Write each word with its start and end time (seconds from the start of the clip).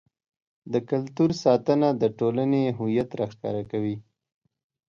د 0.71 0.73
کلتور 0.89 1.29
ساتنه 1.43 1.87
د 2.01 2.03
ټولنې 2.19 2.61
هویت 2.77 3.09
راښکاره 3.19 3.63
کوي. 3.71 3.95